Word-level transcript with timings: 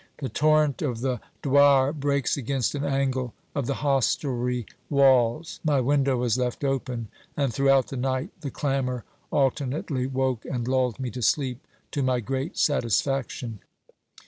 The 0.17 0.29
torrent 0.29 0.81
of 0.81 1.01
the 1.01 1.21
Doire 1.43 1.93
breaks 1.93 2.35
against 2.35 2.73
an 2.73 2.83
angle 2.83 3.35
of 3.53 3.67
the 3.67 3.81
hostelry 3.85 4.65
walls. 4.89 5.59
My 5.63 5.79
window 5.79 6.17
was 6.17 6.39
left 6.39 6.63
open, 6.63 7.09
and 7.37 7.53
throughout 7.53 7.89
the 7.89 7.97
night 7.97 8.31
the 8.41 8.49
clamour 8.49 9.03
alternately 9.29 10.07
woke 10.07 10.43
and 10.43 10.67
lulled 10.67 10.99
me 10.99 11.11
to 11.11 11.21
sleep, 11.21 11.59
to 11.91 12.01
my 12.01 12.19
great 12.19 12.57
satisfaction. 12.57 13.59